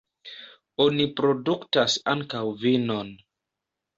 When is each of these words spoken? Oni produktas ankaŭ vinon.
Oni 0.85 1.05
produktas 1.19 1.97
ankaŭ 2.13 2.43
vinon. 2.65 3.13